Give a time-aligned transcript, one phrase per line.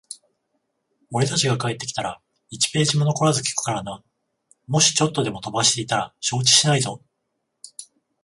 [1.11, 2.19] 俺たちが帰ってきたら、
[2.49, 4.01] 一ページ残らず聞くからな。
[4.65, 7.03] もしちょっとでも飛ばしていたら承知しないぞ。